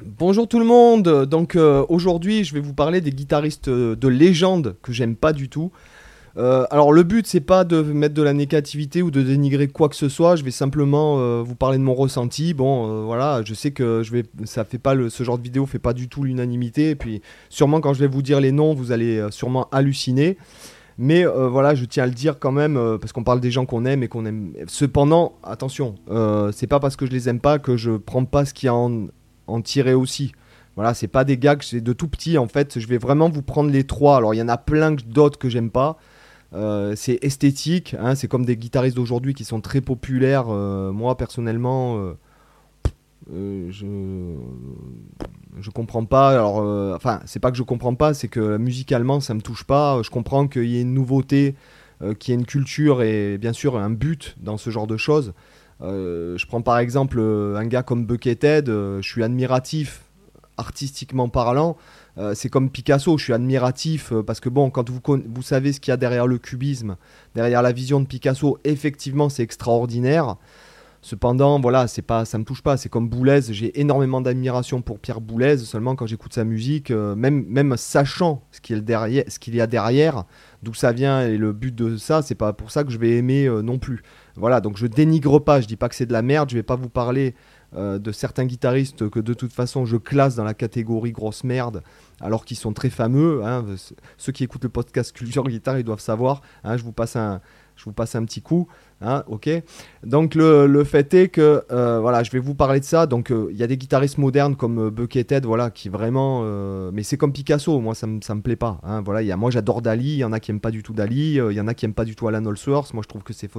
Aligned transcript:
Bonjour 0.00 0.48
tout 0.48 0.58
le 0.58 0.64
monde. 0.64 1.26
Donc 1.26 1.54
euh, 1.54 1.84
aujourd'hui, 1.88 2.44
je 2.44 2.54
vais 2.54 2.60
vous 2.60 2.72
parler 2.72 3.00
des 3.00 3.10
guitaristes 3.10 3.68
euh, 3.68 3.94
de 3.94 4.08
légende 4.08 4.76
que 4.82 4.90
j'aime 4.90 5.16
pas 5.16 5.32
du 5.32 5.48
tout. 5.50 5.70
Euh, 6.38 6.64
alors 6.70 6.94
le 6.94 7.02
but 7.02 7.26
c'est 7.26 7.42
pas 7.42 7.62
de 7.62 7.82
mettre 7.82 8.14
de 8.14 8.22
la 8.22 8.32
négativité 8.32 9.02
ou 9.02 9.10
de 9.10 9.20
dénigrer 9.20 9.68
quoi 9.68 9.90
que 9.90 9.96
ce 9.96 10.08
soit. 10.08 10.34
Je 10.36 10.44
vais 10.44 10.50
simplement 10.50 11.42
vous 11.42 11.54
parler 11.54 11.76
de 11.76 11.82
mon 11.82 11.94
ressenti. 11.94 12.54
Bon, 12.54 13.04
voilà, 13.04 13.42
je 13.44 13.52
sais 13.52 13.70
que 13.70 14.02
je 14.02 14.12
vais, 14.12 14.24
fait 14.46 14.78
pas 14.78 14.94
ce 15.10 15.24
genre 15.24 15.36
de 15.36 15.42
vidéo 15.42 15.66
fait 15.66 15.78
pas 15.78 15.92
du 15.92 16.08
tout 16.08 16.24
l'unanimité. 16.24 16.90
Et 16.90 16.96
puis 16.96 17.20
sûrement 17.50 17.82
quand 17.82 17.92
je 17.92 18.00
vais 18.00 18.06
vous 18.06 18.22
dire 18.22 18.40
les 18.40 18.50
noms, 18.50 18.72
vous 18.72 18.92
allez 18.92 19.26
sûrement 19.30 19.68
halluciner. 19.72 20.38
Mais 20.96 21.24
voilà, 21.24 21.74
je 21.74 21.84
tiens 21.84 22.04
à 22.04 22.06
le 22.06 22.12
dire 22.12 22.38
quand 22.38 22.52
même, 22.52 22.80
parce 22.98 23.12
qu'on 23.12 23.24
parle 23.24 23.40
des 23.40 23.50
gens 23.50 23.66
qu'on 23.66 23.84
aime 23.84 24.02
et 24.02 24.08
qu'on 24.08 24.24
aime. 24.24 24.54
Cependant, 24.68 25.34
attention, 25.42 25.96
c'est 26.52 26.66
pas 26.66 26.80
parce 26.80 26.96
que 26.96 27.04
je 27.04 27.10
les 27.10 27.28
aime 27.28 27.40
pas 27.40 27.58
que 27.58 27.76
je 27.76 27.92
prends 27.92 28.24
pas 28.24 28.46
ce 28.46 28.54
qu'il 28.54 28.68
y 28.68 28.70
a 28.70 28.74
en, 28.74 29.08
en 29.52 29.60
tirer 29.60 29.94
aussi. 29.94 30.32
Voilà, 30.74 30.94
c'est 30.94 31.08
pas 31.08 31.24
des 31.24 31.36
gags, 31.36 31.62
c'est 31.62 31.80
de 31.80 31.92
tout 31.92 32.08
petit 32.08 32.38
en 32.38 32.48
fait. 32.48 32.78
Je 32.78 32.86
vais 32.86 32.98
vraiment 32.98 33.28
vous 33.28 33.42
prendre 33.42 33.70
les 33.70 33.84
trois. 33.84 34.16
Alors 34.16 34.34
il 34.34 34.38
y 34.38 34.42
en 34.42 34.48
a 34.48 34.56
plein 34.56 34.92
d'autres 34.92 35.38
que 35.38 35.48
j'aime 35.48 35.70
pas. 35.70 35.98
Euh, 36.54 36.92
c'est 36.96 37.18
esthétique, 37.22 37.96
hein, 37.98 38.14
c'est 38.14 38.28
comme 38.28 38.44
des 38.44 38.56
guitaristes 38.56 38.96
d'aujourd'hui 38.96 39.34
qui 39.34 39.44
sont 39.44 39.60
très 39.60 39.80
populaires. 39.80 40.46
Euh, 40.48 40.92
moi 40.92 41.16
personnellement, 41.16 42.14
euh, 43.32 43.70
je 43.70 43.86
je 45.60 45.70
comprends 45.70 46.04
pas. 46.04 46.30
Alors, 46.30 46.56
enfin, 46.96 47.20
c'est 47.26 47.40
pas 47.40 47.50
que 47.50 47.58
je 47.58 47.62
comprends 47.62 47.94
pas, 47.94 48.14
c'est 48.14 48.28
que 48.28 48.56
musicalement 48.56 49.20
ça 49.20 49.34
me 49.34 49.42
touche 49.42 49.64
pas. 49.64 50.00
Je 50.02 50.10
comprends 50.10 50.48
qu'il 50.48 50.64
y 50.64 50.78
ait 50.78 50.82
une 50.82 50.94
nouveauté, 50.94 51.54
qu'il 52.18 52.32
y 52.32 52.36
ait 52.36 52.40
une 52.40 52.46
culture 52.46 53.02
et 53.02 53.36
bien 53.38 53.52
sûr 53.52 53.76
un 53.76 53.90
but 53.90 54.36
dans 54.40 54.56
ce 54.56 54.70
genre 54.70 54.86
de 54.86 54.96
choses. 54.96 55.34
Euh, 55.82 56.38
je 56.38 56.46
prends 56.46 56.62
par 56.62 56.78
exemple 56.78 57.18
euh, 57.18 57.56
un 57.56 57.66
gars 57.66 57.82
comme 57.82 58.06
Buckethead, 58.06 58.68
euh, 58.68 59.02
je 59.02 59.08
suis 59.08 59.22
admiratif 59.22 60.02
artistiquement 60.58 61.28
parlant. 61.28 61.76
c'est 62.34 62.50
comme 62.50 62.68
Picasso, 62.70 63.16
je 63.16 63.24
suis 63.24 63.32
admiratif 63.32 64.12
parce 64.26 64.38
que 64.38 64.50
bon, 64.50 64.68
quand 64.68 64.90
vous, 64.90 65.00
vous 65.26 65.42
savez 65.42 65.72
ce 65.72 65.80
qu'il 65.80 65.90
y 65.90 65.94
a 65.94 65.96
derrière 65.96 66.26
le 66.26 66.36
cubisme, 66.36 66.96
derrière 67.34 67.62
la 67.62 67.72
vision 67.72 68.00
de 68.00 68.06
Picasso, 68.06 68.58
effectivement 68.62 69.30
c'est 69.30 69.42
extraordinaire. 69.42 70.36
Cependant, 71.04 71.60
voilà, 71.60 71.88
c'est 71.88 72.00
pas, 72.02 72.24
ça 72.24 72.38
me 72.38 72.44
touche 72.44 72.62
pas. 72.62 72.76
C'est 72.76 72.88
comme 72.88 73.08
Boulez. 73.08 73.40
J'ai 73.50 73.80
énormément 73.80 74.20
d'admiration 74.20 74.82
pour 74.82 75.00
Pierre 75.00 75.20
Boulez. 75.20 75.58
Seulement 75.58 75.96
quand 75.96 76.06
j'écoute 76.06 76.32
sa 76.32 76.44
musique, 76.44 76.90
même, 76.90 77.44
même 77.48 77.76
sachant 77.76 78.44
ce 78.52 78.60
qu'il 78.60 78.76
y 78.76 79.60
a 79.60 79.66
derrière, 79.66 80.24
d'où 80.62 80.74
ça 80.74 80.92
vient 80.92 81.26
et 81.26 81.36
le 81.36 81.52
but 81.52 81.74
de 81.74 81.96
ça, 81.96 82.22
c'est 82.22 82.36
pas 82.36 82.52
pour 82.52 82.70
ça 82.70 82.84
que 82.84 82.90
je 82.90 82.98
vais 82.98 83.16
aimer 83.16 83.48
non 83.62 83.78
plus. 83.78 84.02
Voilà, 84.36 84.60
donc 84.60 84.76
je 84.76 84.86
dénigre 84.86 85.40
pas, 85.40 85.60
je 85.60 85.66
dis 85.66 85.76
pas 85.76 85.88
que 85.88 85.96
c'est 85.96 86.06
de 86.06 86.12
la 86.12 86.22
merde, 86.22 86.48
je 86.50 86.54
vais 86.54 86.62
pas 86.62 86.76
vous 86.76 86.88
parler 86.88 87.34
euh, 87.74 87.98
de 87.98 88.12
certains 88.12 88.44
guitaristes 88.44 89.08
que 89.08 89.18
de 89.18 89.32
toute 89.32 89.52
façon 89.52 89.86
je 89.86 89.96
classe 89.96 90.34
dans 90.34 90.44
la 90.44 90.52
catégorie 90.52 91.12
grosse 91.12 91.42
merde, 91.42 91.82
alors 92.20 92.44
qu'ils 92.44 92.58
sont 92.58 92.74
très 92.74 92.90
fameux. 92.90 93.42
Hein. 93.44 93.64
ceux 94.18 94.32
qui 94.32 94.44
écoutent 94.44 94.64
le 94.64 94.68
podcast 94.68 95.12
Culture 95.12 95.44
Guitare, 95.44 95.78
ils 95.78 95.84
doivent 95.84 96.00
savoir. 96.00 96.42
Hein, 96.64 96.76
je 96.76 96.84
vous 96.84 96.92
passe 96.92 97.16
un, 97.16 97.40
je 97.76 97.84
vous 97.84 97.92
passe 97.92 98.14
un 98.14 98.26
petit 98.26 98.42
coup. 98.42 98.68
Hein. 99.00 99.24
Donc 100.04 100.34
le, 100.34 100.84
fait 100.84 101.14
est 101.14 101.28
que 101.28 101.64
euh, 101.72 101.98
voilà, 101.98 102.22
je 102.22 102.30
vais 102.30 102.40
vous 102.40 102.54
parler 102.54 102.78
de 102.78 102.84
ça. 102.84 103.06
Donc 103.06 103.30
euh, 103.30 103.48
il 103.50 103.56
y 103.56 103.62
a 103.62 103.66
des 103.66 103.78
guitaristes 103.78 104.18
modernes 104.18 104.54
comme 104.54 104.90
Buckethead, 104.90 105.46
voilà, 105.46 105.70
qui 105.70 105.88
vraiment, 105.88 106.42
mais 106.92 107.04
c'est 107.04 107.16
comme 107.16 107.32
Picasso. 107.32 107.80
Moi 107.80 107.94
ça 107.94 108.06
me 108.06 108.20
ça 108.20 108.34
me 108.34 108.42
plaît 108.42 108.56
pas. 108.56 108.80
Voilà, 109.02 109.36
moi 109.38 109.50
j'adore 109.50 109.80
Dali. 109.80 110.12
Il 110.12 110.18
y 110.18 110.24
en 110.24 110.32
a 110.32 110.40
qui 110.40 110.50
aiment 110.50 110.60
pas 110.60 110.70
du 110.70 110.82
tout 110.82 110.92
Dali. 110.92 111.36
Il 111.36 111.52
y 111.52 111.60
en 111.60 111.68
a 111.68 111.74
qui 111.74 111.86
aiment 111.86 111.94
pas 111.94 112.04
du 112.04 112.16
tout 112.16 112.28
Alan 112.28 112.44
Allsworth. 112.44 112.92
Moi 112.92 113.02
je 113.02 113.08
trouve 113.08 113.22
que 113.22 113.32
c'est 113.32 113.50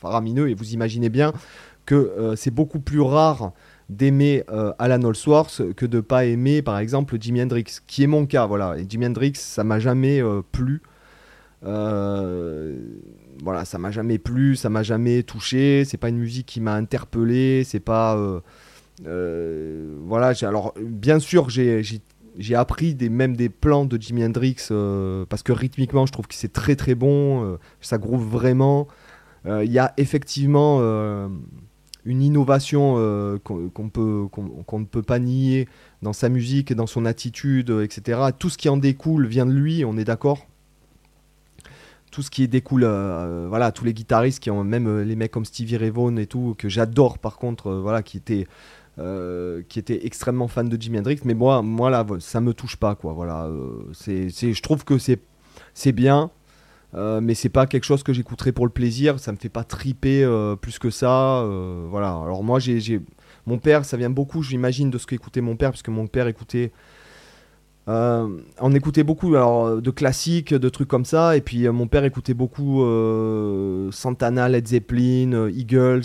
faramineux 0.00 0.50
et 0.50 0.54
vous 0.54 0.72
imaginez 0.72 1.08
bien 1.08 1.32
que 1.88 2.34
c'est 2.36 2.50
beaucoup 2.50 2.80
plus 2.80 3.00
rare 3.00 3.52
d'aimer 3.88 4.44
Alan 4.78 5.02
Allsworth 5.02 5.74
que 5.74 5.86
de 5.86 6.00
pas 6.00 6.26
aimer 6.26 6.62
par 6.62 6.78
exemple 6.78 7.16
Jimi 7.20 7.42
Hendrix, 7.42 7.78
qui 7.86 8.02
est 8.02 8.06
mon 8.06 8.26
cas. 8.26 8.46
Voilà, 8.46 8.76
et 8.78 8.86
Jimi 8.88 9.06
Hendrix 9.06 9.32
ça 9.36 9.64
m'a 9.64 9.78
jamais 9.78 10.22
plu. 10.52 10.82
Euh, 11.64 12.76
voilà, 13.42 13.64
ça 13.64 13.78
m'a 13.78 13.90
jamais 13.90 14.18
plu, 14.18 14.56
ça 14.56 14.68
m'a 14.68 14.82
jamais 14.82 15.22
touché. 15.22 15.84
C'est 15.84 15.96
pas 15.96 16.08
une 16.08 16.18
musique 16.18 16.46
qui 16.46 16.60
m'a 16.60 16.74
interpellé. 16.74 17.64
C'est 17.64 17.80
pas. 17.80 18.16
Euh, 18.16 18.40
euh, 19.06 19.96
voilà, 20.04 20.32
alors 20.42 20.74
bien 20.80 21.20
sûr, 21.20 21.48
j'ai 21.50 22.54
appris 22.54 22.94
des, 22.94 23.08
même 23.08 23.36
des 23.36 23.48
plans 23.48 23.84
de 23.84 24.00
Jimi 24.00 24.24
Hendrix 24.24 24.68
parce 25.28 25.42
que 25.42 25.52
rythmiquement, 25.52 26.06
je 26.06 26.12
trouve 26.12 26.26
que 26.26 26.34
c'est 26.34 26.52
très 26.52 26.76
très 26.76 26.94
bon. 26.94 27.58
ça 27.80 27.98
groove 27.98 28.26
vraiment. 28.28 28.88
Il 29.46 29.70
y 29.70 29.78
a 29.78 29.94
effectivement 29.96 30.80
une 32.08 32.22
innovation 32.22 32.94
qu'on 33.44 33.88
peut 33.90 34.26
qu'on 34.32 34.78
ne 34.78 34.84
peut 34.86 35.02
pas 35.02 35.18
nier 35.18 35.68
dans 36.02 36.14
sa 36.14 36.30
musique, 36.30 36.72
dans 36.72 36.86
son 36.86 37.04
attitude, 37.04 37.70
etc. 37.70 38.20
Tout 38.38 38.48
ce 38.48 38.56
qui 38.56 38.68
en 38.68 38.78
découle 38.78 39.26
vient 39.26 39.44
de 39.46 39.52
lui, 39.52 39.84
on 39.84 39.96
est 39.96 40.04
d'accord? 40.04 40.46
Tout 42.10 42.22
ce 42.22 42.30
qui 42.30 42.48
découle, 42.48 42.84
euh, 42.84 43.46
voilà, 43.48 43.70
tous 43.70 43.84
les 43.84 43.92
guitaristes 43.92 44.42
qui 44.42 44.50
ont 44.50 44.64
même 44.64 44.86
euh, 44.86 45.04
les 45.04 45.14
mecs 45.14 45.30
comme 45.30 45.44
Stevie 45.44 45.76
Ray 45.76 45.90
Vaughan 45.90 46.16
et 46.16 46.26
tout, 46.26 46.54
que 46.56 46.68
j'adore 46.68 47.18
par 47.18 47.36
contre, 47.36 47.66
euh, 47.68 47.80
voilà, 47.80 48.02
qui 48.02 48.16
étaient, 48.16 48.46
extrêmement 50.06 50.48
fans 50.48 50.64
de 50.64 50.80
Jimi 50.80 50.98
Hendrix, 50.98 51.20
mais 51.24 51.34
moi, 51.34 51.60
moi 51.60 51.90
là, 51.90 52.06
ça 52.20 52.40
me 52.40 52.54
touche 52.54 52.76
pas, 52.76 52.94
quoi, 52.94 53.12
voilà, 53.12 53.50
je 53.92 54.62
trouve 54.62 54.84
que 54.84 54.96
c'est 54.98 55.92
bien, 55.92 56.30
mais 56.94 57.34
c'est 57.34 57.48
pas 57.48 57.66
quelque 57.66 57.84
chose 57.84 58.02
que 58.02 58.12
j'écouterai 58.12 58.52
pour 58.52 58.66
le 58.66 58.72
plaisir, 58.72 59.18
ça 59.18 59.32
me 59.32 59.36
fait 59.36 59.48
pas 59.48 59.64
triper 59.64 60.26
plus 60.60 60.78
que 60.78 60.90
ça, 60.90 61.44
voilà, 61.90 62.08
alors 62.10 62.42
moi 62.42 62.58
j'ai, 62.58 63.00
mon 63.46 63.58
père, 63.58 63.84
ça 63.84 63.96
vient 63.96 64.10
beaucoup, 64.10 64.42
j'imagine, 64.42 64.90
de 64.90 64.98
ce 64.98 65.06
qu'écoutait 65.06 65.40
mon 65.40 65.56
père, 65.56 65.70
puisque 65.70 65.88
mon 65.88 66.06
père 66.06 66.26
écoutait 66.28 66.72
euh, 67.88 68.28
on 68.60 68.74
écoutait 68.74 69.02
beaucoup 69.02 69.32
de 69.32 69.90
classiques, 69.90 70.52
de 70.52 70.68
trucs 70.68 70.88
comme 70.88 71.04
ça. 71.04 71.36
Et 71.36 71.40
puis 71.40 71.66
euh, 71.66 71.72
mon 71.72 71.86
père 71.86 72.04
écoutait 72.04 72.34
beaucoup 72.34 72.84
euh, 72.84 73.90
Santana, 73.90 74.48
Led 74.48 74.66
Zeppelin, 74.68 75.48
Eagles, 75.48 76.02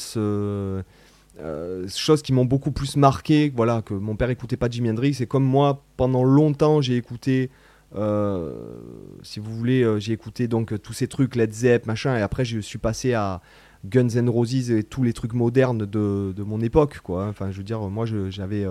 choses 1.89 2.21
qui 2.21 2.31
m'ont 2.33 2.45
beaucoup 2.45 2.71
plus 2.71 2.95
marqué. 2.95 3.51
Voilà, 3.55 3.81
que 3.81 3.93
mon 3.93 4.15
père 4.15 4.29
écoutait 4.29 4.57
pas 4.57 4.69
Jimi 4.69 4.89
Hendrix. 4.89 5.17
Et 5.19 5.25
comme 5.25 5.43
moi, 5.43 5.83
pendant 5.97 6.23
longtemps, 6.23 6.81
j'ai 6.81 6.95
écouté, 6.95 7.49
si 7.93 9.39
vous 9.39 9.55
voulez, 9.55 9.99
j'ai 9.99 10.13
écouté 10.13 10.47
donc 10.47 10.81
tous 10.81 10.93
ces 10.93 11.07
trucs 11.07 11.35
Led 11.35 11.53
Zepp, 11.53 11.85
machin. 11.85 12.17
Et 12.17 12.21
après, 12.21 12.45
je 12.45 12.59
suis 12.59 12.79
passé 12.79 13.13
à 13.13 13.41
Guns 13.85 14.09
N' 14.15 14.29
Roses 14.29 14.71
et 14.71 14.83
tous 14.83 15.03
les 15.03 15.13
trucs 15.13 15.33
modernes 15.33 15.85
de, 15.85 16.43
mon 16.43 16.61
époque, 16.61 16.99
quoi. 17.03 17.27
Enfin, 17.27 17.51
je 17.51 17.57
veux 17.57 17.63
dire, 17.63 17.79
moi, 17.81 18.05
j'avais 18.29 18.65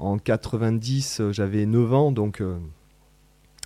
en 0.00 0.18
90, 0.18 1.20
euh, 1.20 1.32
j'avais 1.32 1.66
9 1.66 1.94
ans, 1.94 2.12
donc 2.12 2.40
euh, 2.40 2.56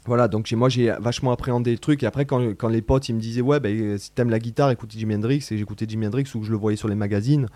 voilà, 0.04 0.28
donc 0.28 0.50
moi 0.52 0.68
j'ai 0.68 0.90
vachement 1.00 1.32
appréhendé 1.32 1.70
le 1.70 1.78
truc. 1.78 2.02
Et 2.02 2.06
après, 2.06 2.26
quand, 2.26 2.68
les 2.68 2.82
potes 2.82 3.08
ils 3.08 3.14
me 3.14 3.20
disaient, 3.20 3.40
ouais, 3.40 3.60
bah, 3.60 3.68
si 3.96 4.10
t'aimes 4.10 4.30
la 4.30 4.38
guitare, 4.38 4.70
écoute 4.70 4.92
Jimi 4.92 5.14
Hendrix, 5.14 5.46
et 5.50 5.56
j'écoutais 5.56 5.86
Jimi 5.88 6.06
Hendrix 6.06 6.24
ou 6.34 6.42
je 6.42 6.50
le 6.50 6.56
voyais 6.56 6.76
sur 6.76 6.88
les 6.88 6.94
magazines, 6.94 7.46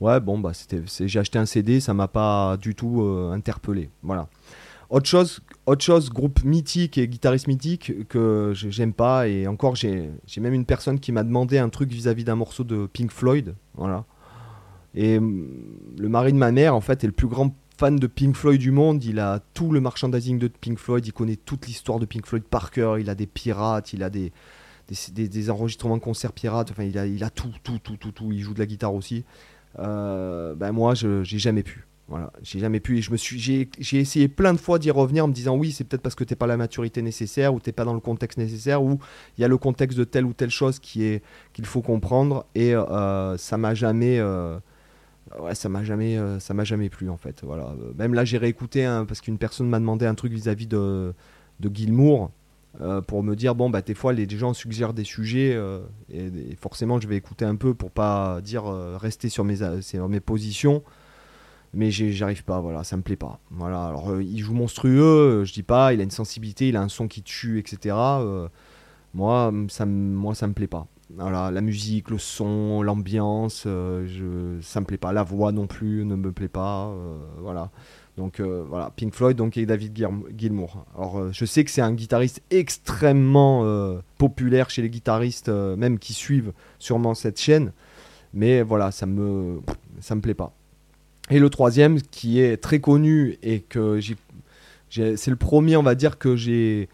ouais, 0.00 0.20
bon, 0.20 0.38
bah, 0.38 0.52
j'ai 1.00 1.18
acheté 1.18 1.38
un 1.38 1.46
CD, 1.46 1.80
ça 1.80 1.92
m'a 1.92 2.08
pas 2.08 2.56
du 2.56 2.74
tout 2.74 3.02
euh, 3.02 3.32
interpellé. 3.32 3.90
Voilà. 4.02 4.28
Autre 4.88 5.06
chose, 5.06 5.40
autre 5.66 5.84
chose, 5.84 6.10
groupe 6.10 6.44
mythique 6.44 6.96
et 6.96 7.08
guitariste 7.08 7.48
mythique 7.48 8.06
que 8.08 8.52
j'aime 8.54 8.92
pas. 8.92 9.28
Et 9.28 9.46
encore, 9.46 9.74
j'ai, 9.74 10.10
même 10.38 10.54
une 10.54 10.64
personne 10.64 11.00
qui 11.00 11.10
m'a 11.12 11.24
demandé 11.24 11.58
un 11.58 11.68
truc 11.68 11.90
vis-à-vis 11.90 12.24
d'un 12.24 12.36
morceau 12.36 12.62
de 12.62 12.86
Pink 12.86 13.10
Floyd. 13.10 13.54
Voilà. 13.74 14.04
Et 14.94 15.18
hum, 15.18 15.48
le 15.98 16.08
mari 16.08 16.32
de 16.32 16.38
ma 16.38 16.52
mère, 16.52 16.74
en 16.74 16.80
fait, 16.80 17.02
est 17.04 17.08
le 17.08 17.12
plus 17.12 17.26
grand 17.26 17.54
fan 17.76 17.96
de 17.96 18.06
Pink 18.06 18.34
Floyd 18.36 18.60
du 18.60 18.70
monde, 18.70 19.04
il 19.04 19.18
a 19.20 19.40
tout 19.52 19.70
le 19.70 19.80
merchandising 19.80 20.38
de 20.38 20.48
Pink 20.48 20.78
Floyd, 20.78 21.06
il 21.06 21.12
connaît 21.12 21.36
toute 21.36 21.66
l'histoire 21.66 21.98
de 21.98 22.06
Pink 22.06 22.26
Floyd 22.26 22.44
par 22.44 22.70
cœur, 22.70 22.98
il 22.98 23.10
a 23.10 23.14
des 23.14 23.26
pirates, 23.26 23.92
il 23.92 24.02
a 24.02 24.08
des, 24.08 24.32
des, 25.12 25.50
enregistrements 25.50 25.98
de 25.98 26.02
concerts 26.02 26.32
pirates, 26.32 26.70
enfin 26.70 26.84
il 26.84 26.96
a, 26.96 27.06
il 27.06 27.22
a 27.22 27.28
tout, 27.30 27.52
tout, 27.62 27.78
tout, 27.78 27.96
tout, 27.96 28.12
tout, 28.12 28.32
il 28.32 28.40
joue 28.40 28.54
de 28.54 28.60
la 28.60 28.66
guitare 28.66 28.94
aussi. 28.94 29.24
Euh, 29.78 30.54
ben 30.54 30.72
moi, 30.72 30.94
j'ai 30.94 31.38
jamais 31.38 31.62
pu. 31.62 31.86
Voilà, 32.08 32.32
j'ai 32.40 32.60
jamais 32.60 32.78
pu 32.78 32.98
et 32.98 33.02
je 33.02 33.10
me 33.10 33.16
suis, 33.16 33.36
j'ai, 33.40 33.68
essayé 33.98 34.28
plein 34.28 34.52
de 34.52 34.58
fois 34.58 34.78
d'y 34.78 34.92
revenir 34.92 35.24
en 35.24 35.28
me 35.28 35.32
disant 35.32 35.56
oui, 35.56 35.72
c'est 35.72 35.82
peut-être 35.82 36.02
parce 36.02 36.14
que 36.14 36.22
t'es 36.22 36.36
pas 36.36 36.46
la 36.46 36.56
maturité 36.56 37.02
nécessaire 37.02 37.52
ou 37.52 37.58
t'es 37.58 37.72
pas 37.72 37.84
dans 37.84 37.94
le 37.94 38.00
contexte 38.00 38.38
nécessaire 38.38 38.80
ou 38.80 39.00
il 39.36 39.40
y 39.40 39.44
a 39.44 39.48
le 39.48 39.58
contexte 39.58 39.98
de 39.98 40.04
telle 40.04 40.24
ou 40.24 40.32
telle 40.32 40.50
chose 40.50 40.78
qui 40.78 41.02
est 41.02 41.22
qu'il 41.52 41.66
faut 41.66 41.82
comprendre 41.82 42.46
et 42.54 42.76
euh, 42.76 43.36
ça 43.38 43.56
m'a 43.56 43.74
jamais 43.74 44.20
euh, 44.20 45.54
ça 45.54 45.68
m'a 45.68 45.82
jamais, 45.82 46.16
euh, 46.16 46.38
ça 46.38 46.54
m'a 46.54 46.64
jamais 46.64 46.88
plu 46.88 47.10
en 47.10 47.16
fait. 47.16 47.42
Voilà. 47.42 47.74
Même 47.96 48.14
là, 48.14 48.24
j'ai 48.24 48.38
réécouté 48.38 48.84
parce 49.08 49.20
qu'une 49.20 49.38
personne 49.38 49.68
m'a 49.68 49.80
demandé 49.80 50.06
un 50.06 50.14
truc 50.14 50.32
vis-à-vis 50.32 50.66
de, 50.66 51.12
de 51.60 51.70
Gilmour 51.74 52.30
pour 53.06 53.22
me 53.22 53.34
dire 53.34 53.54
bon 53.54 53.70
bah 53.70 53.80
des 53.80 53.94
fois 53.94 54.12
les 54.12 54.28
gens 54.28 54.52
suggèrent 54.52 54.92
des 54.92 55.04
sujets 55.04 55.54
euh, 55.54 55.80
et, 56.12 56.54
forcément 56.60 57.00
je 57.00 57.08
vais 57.08 57.16
écouter 57.16 57.46
un 57.46 57.56
peu 57.56 57.72
pour 57.72 57.90
pas 57.90 58.42
dire 58.42 58.64
rester 58.64 59.30
sur 59.30 59.44
mes, 59.44 59.80
sur 59.80 60.08
mes 60.08 60.20
positions. 60.20 60.82
Mais 61.76 61.90
j'arrive 61.90 62.42
pas, 62.42 62.58
voilà, 62.60 62.84
ça 62.84 62.96
me 62.96 63.02
plaît 63.02 63.16
pas. 63.16 63.38
Voilà, 63.50 63.84
alors 63.84 64.18
il 64.18 64.38
joue 64.38 64.54
monstrueux, 64.54 65.44
je 65.44 65.52
dis 65.52 65.62
pas, 65.62 65.92
il 65.92 66.00
a 66.00 66.04
une 66.04 66.10
sensibilité, 66.10 66.68
il 66.68 66.76
a 66.76 66.80
un 66.80 66.88
son 66.88 67.06
qui 67.06 67.22
tue, 67.22 67.58
etc. 67.58 67.94
moi, 69.12 69.52
ça, 69.68 69.84
moi, 69.84 70.34
ça 70.34 70.46
me 70.46 70.54
plaît 70.54 70.68
pas. 70.68 70.86
Voilà, 71.14 71.50
la 71.50 71.60
musique, 71.60 72.08
le 72.08 72.16
son, 72.16 72.82
l'ambiance, 72.82 73.64
je, 73.64 74.58
ça 74.62 74.80
me 74.80 74.86
plaît 74.86 74.96
pas. 74.96 75.12
La 75.12 75.22
voix 75.22 75.52
non 75.52 75.66
plus 75.66 76.06
ne 76.06 76.16
me 76.16 76.32
plaît 76.32 76.48
pas. 76.48 76.94
voilà. 77.40 77.70
Donc 78.16 78.40
voilà, 78.40 78.90
Pink 78.96 79.14
Floyd 79.14 79.36
donc, 79.36 79.58
et 79.58 79.66
David 79.66 79.94
Gilmour. 80.34 80.86
Alors 80.96 81.30
je 81.30 81.44
sais 81.44 81.62
que 81.62 81.70
c'est 81.70 81.82
un 81.82 81.92
guitariste 81.92 82.40
extrêmement 82.50 84.00
populaire 84.16 84.70
chez 84.70 84.80
les 84.80 84.88
guitaristes, 84.88 85.50
même 85.50 85.98
qui 85.98 86.14
suivent 86.14 86.54
sûrement 86.78 87.12
cette 87.12 87.38
chaîne. 87.38 87.72
Mais 88.32 88.62
voilà, 88.62 88.90
ça 88.90 89.04
me, 89.04 89.60
ça 90.00 90.14
me 90.14 90.22
plaît 90.22 90.34
pas. 90.34 90.55
Et 91.30 91.38
le 91.38 91.50
troisième, 91.50 92.00
qui 92.00 92.40
est 92.40 92.56
très 92.56 92.80
connu 92.80 93.38
et 93.42 93.60
que 93.60 93.98
j'ai, 94.90 95.16
c'est 95.16 95.30
le 95.30 95.36
premier, 95.36 95.76
on 95.76 95.82
va 95.82 95.94
dire, 95.94 96.18
que 96.18 96.36
j'ai 96.36 96.88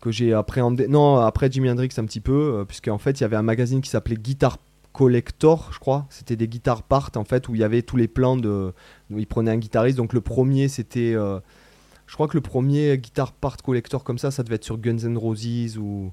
que 0.00 0.10
j'ai 0.10 0.32
appréhendé. 0.32 0.88
Non, 0.88 1.16
après 1.18 1.50
Jimi 1.50 1.70
Hendrix 1.70 1.90
un 1.98 2.04
petit 2.04 2.20
peu, 2.20 2.60
euh, 2.60 2.64
puisqu'en 2.64 2.98
fait 2.98 3.20
il 3.20 3.22
y 3.22 3.24
avait 3.24 3.36
un 3.36 3.42
magazine 3.42 3.82
qui 3.82 3.90
s'appelait 3.90 4.16
Guitar 4.16 4.56
Collector, 4.92 5.68
je 5.72 5.78
crois. 5.78 6.06
C'était 6.10 6.36
des 6.36 6.48
guitares 6.48 6.82
part 6.82 7.10
en 7.16 7.24
fait 7.24 7.48
où 7.48 7.54
il 7.54 7.60
y 7.60 7.64
avait 7.64 7.82
tous 7.82 7.96
les 7.96 8.08
plans 8.08 8.36
de. 8.36 8.72
Où 9.10 9.18
il 9.18 9.26
prenait 9.26 9.50
un 9.50 9.58
guitariste. 9.58 9.96
Donc 9.96 10.12
le 10.12 10.20
premier 10.20 10.68
c'était. 10.68 11.12
Euh, 11.14 11.38
je 12.06 12.14
crois 12.14 12.26
que 12.26 12.36
le 12.36 12.40
premier 12.40 12.98
Guitar 12.98 13.32
Part 13.32 13.58
Collector 13.58 14.02
comme 14.02 14.18
ça, 14.18 14.32
ça 14.32 14.42
devait 14.42 14.56
être 14.56 14.64
sur 14.64 14.78
Guns 14.78 14.98
N' 15.04 15.16
Roses 15.16 15.78
ou. 15.78 16.12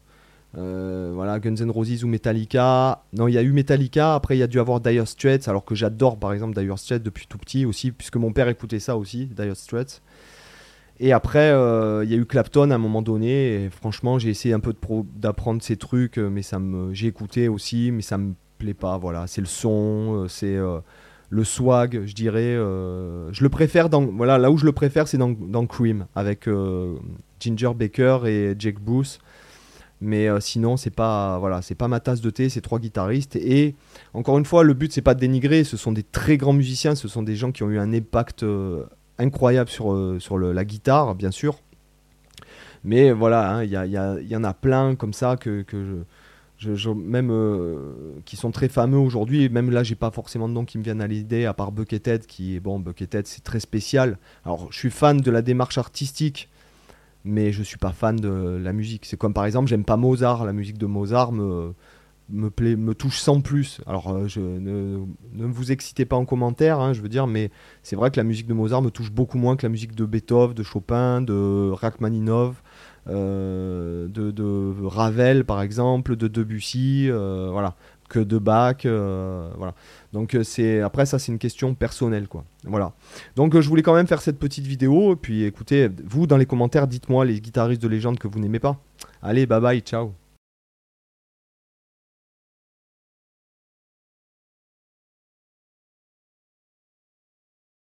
Euh, 0.55 1.11
voilà, 1.13 1.39
Guns 1.39 1.55
N' 1.55 1.69
Roses 1.69 2.03
ou 2.03 2.07
Metallica. 2.07 3.03
Non, 3.13 3.27
il 3.27 3.33
y 3.33 3.37
a 3.37 3.41
eu 3.41 3.51
Metallica, 3.51 4.15
après 4.15 4.37
il 4.37 4.39
y 4.39 4.43
a 4.43 4.47
dû 4.47 4.59
avoir 4.59 4.79
Dire 4.79 5.07
Straits, 5.07 5.47
alors 5.47 5.65
que 5.65 5.75
j'adore 5.75 6.17
par 6.17 6.33
exemple 6.33 6.59
Dire 6.59 6.79
Straits 6.79 7.03
depuis 7.03 7.27
tout 7.27 7.37
petit 7.37 7.65
aussi, 7.65 7.91
puisque 7.91 8.15
mon 8.15 8.31
père 8.31 8.47
écoutait 8.47 8.79
ça 8.79 8.97
aussi, 8.97 9.25
Dire 9.25 9.55
Straits. 9.55 10.01
Et 10.99 11.13
après, 11.13 11.51
euh, 11.51 12.03
il 12.03 12.09
y 12.09 12.15
a 12.15 12.17
eu 12.17 12.25
Clapton 12.25 12.71
à 12.71 12.75
un 12.75 12.79
moment 12.79 13.03
donné, 13.03 13.65
et 13.65 13.69
franchement, 13.69 14.17
j'ai 14.17 14.29
essayé 14.29 14.53
un 14.55 14.59
peu 14.59 14.73
d'apprendre 15.15 15.61
ces 15.61 15.77
trucs, 15.77 16.17
mais 16.17 16.41
ça 16.41 16.57
me, 16.57 16.91
j'ai 16.93 17.07
écouté 17.07 17.49
aussi, 17.49 17.91
mais 17.91 18.01
ça 18.01 18.17
me 18.17 18.33
plaît 18.57 18.73
pas. 18.73 18.97
Voilà, 18.97 19.27
c'est 19.27 19.41
le 19.41 19.47
son, 19.47 20.23
euh, 20.23 20.27
c'est 20.27 20.57
le 21.29 21.43
swag, 21.43 22.03
je 22.05 22.15
dirais. 22.15 22.55
je 22.55 23.43
le 23.43 23.49
préfère 23.49 23.89
dans, 23.89 24.01
voilà, 24.07 24.39
là 24.39 24.49
où 24.49 24.57
je 24.57 24.65
le 24.65 24.71
préfère, 24.71 25.07
c'est 25.07 25.17
dans, 25.17 25.29
dans 25.29 25.67
Cream 25.67 26.07
avec 26.15 26.49
Ginger 27.39 27.73
Baker 27.75 28.19
et 28.25 28.55
Jake 28.57 28.79
Bruce. 28.79 29.19
Mais 29.99 30.27
euh, 30.27 30.39
sinon, 30.39 30.77
c'est 30.77 30.91
pas 30.91 31.39
voilà, 31.39 31.61
c'est 31.61 31.75
pas 31.75 31.87
ma 31.87 31.99
tasse 31.99 32.21
de 32.21 32.29
thé, 32.29 32.49
c'est 32.49 32.61
trois 32.61 32.79
guitaristes. 32.79 33.35
Et 33.35 33.75
encore 34.13 34.37
une 34.37 34.45
fois, 34.45 34.63
le 34.63 34.73
but 34.73 34.91
c'est 34.91 35.01
pas 35.01 35.15
de 35.15 35.19
dénigrer. 35.19 35.63
Ce 35.63 35.77
sont 35.77 35.91
des 35.91 36.03
très 36.03 36.37
grands 36.37 36.53
musiciens, 36.53 36.95
ce 36.95 37.07
sont 37.07 37.23
des 37.23 37.35
gens 37.35 37.51
qui 37.51 37.63
ont 37.63 37.69
eu 37.69 37.79
un 37.79 37.91
impact 37.93 38.43
euh, 38.43 38.85
incroyable 39.17 39.69
sur 39.69 39.93
euh, 39.93 40.19
sur 40.19 40.37
la 40.37 40.65
guitare, 40.65 41.15
bien 41.15 41.31
sûr. 41.31 41.59
Mais 42.83 43.11
voilà, 43.11 43.55
hein, 43.55 43.63
il 43.63 43.71
y, 43.71 44.29
y, 44.29 44.35
en 44.35 44.43
a 44.43 44.53
plein 44.53 44.95
comme 44.95 45.11
ça 45.11 45.35
que, 45.35 45.65
même 46.93 47.33
qui 48.23 48.37
sont 48.37 48.51
très 48.51 48.69
fameux 48.69 48.99
aujourd'hui. 48.99 49.49
Même 49.49 49.71
là, 49.71 49.83
j'ai 49.83 49.95
pas 49.95 50.11
forcément 50.11 50.47
de 50.47 50.53
nom 50.53 50.63
qui 50.63 50.77
me 50.77 50.83
viennent 50.83 51.01
à 51.01 51.07
l'idée, 51.07 51.45
à 51.45 51.53
part 51.53 51.71
Buckethead, 51.71 52.27
qui 52.27 52.55
est 52.55 52.59
bon, 52.59 52.79
Buckethead, 52.79 53.27
c'est 53.27 53.43
très 53.43 53.59
spécial. 53.59 54.19
Alors, 54.45 54.71
je 54.71 54.77
suis 54.77 54.91
fan 54.91 55.19
de 55.19 55.31
la 55.31 55.41
démarche 55.41 55.77
artistique 55.79 56.49
mais 57.27 57.51
je 57.51 57.63
suis 57.63 57.77
pas 57.77 57.91
fan 57.91 58.15
de 58.15 58.59
la 58.61 58.73
musique. 58.73 59.05
C'est 59.05 59.17
comme 59.17 59.33
par 59.33 59.45
exemple, 59.45 59.67
j'aime 59.69 59.85
pas 59.85 59.97
Mozart, 59.97 60.45
la 60.45 60.53
musique 60.53 60.77
de 60.77 60.85
Mozart 60.85 61.31
me, 61.31 61.73
me, 62.29 62.49
plaît, 62.49 62.75
me 62.75 62.93
touche 62.93 63.19
sans 63.19 63.41
plus. 63.41 63.81
Alors, 63.87 64.09
euh, 64.09 64.27
je, 64.27 64.39
ne, 64.39 64.99
ne, 65.33 65.45
vous 65.45 65.71
excitez 65.71 66.05
pas 66.05 66.15
en 66.15 66.25
commentaire, 66.25 66.79
hein, 66.79 66.93
je 66.93 67.01
veux 67.01 67.09
dire, 67.09 67.27
mais 67.27 67.51
c'est 67.83 67.95
vrai 67.95 68.11
que 68.11 68.17
la 68.17 68.23
musique 68.23 68.47
de 68.47 68.53
Mozart 68.53 68.81
me 68.81 68.89
touche 68.89 69.11
beaucoup 69.11 69.37
moins 69.37 69.55
que 69.55 69.65
la 69.65 69.69
musique 69.69 69.95
de 69.95 70.05
Beethoven, 70.05 70.53
de 70.53 70.63
Chopin, 70.63 71.21
de 71.21 71.71
Rachmaninoff, 71.71 72.63
euh, 73.09 74.07
de, 74.09 74.31
de, 74.31 74.73
Ravel 74.85 75.45
par 75.45 75.61
exemple, 75.61 76.15
de 76.17 76.27
Debussy, 76.27 77.07
euh, 77.09 77.49
voilà 77.51 77.75
que 78.07 78.19
de 78.19 78.37
Bach. 78.37 78.85
Euh, 78.85 79.49
voilà. 79.57 79.73
Donc 80.13 80.35
euh, 80.35 80.43
c'est 80.43 80.81
après 80.81 81.05
ça 81.05 81.19
c'est 81.19 81.31
une 81.31 81.39
question 81.39 81.73
personnelle 81.73 82.27
quoi. 82.27 82.43
Voilà. 82.63 82.93
Donc 83.35 83.55
euh, 83.55 83.61
je 83.61 83.69
voulais 83.69 83.83
quand 83.83 83.95
même 83.95 84.07
faire 84.07 84.21
cette 84.21 84.39
petite 84.39 84.65
vidéo 84.65 85.13
et 85.13 85.15
puis 85.15 85.43
écoutez 85.43 85.89
vous 86.05 86.27
dans 86.27 86.37
les 86.37 86.45
commentaires 86.45 86.87
dites-moi 86.87 87.25
les 87.25 87.39
guitaristes 87.39 87.81
de 87.81 87.87
légende 87.87 88.19
que 88.19 88.27
vous 88.27 88.39
n'aimez 88.39 88.59
pas. 88.59 88.77
Allez 89.21 89.45
bye 89.45 89.61
bye 89.61 89.79
ciao. 89.81 90.13